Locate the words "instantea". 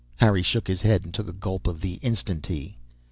2.01-2.73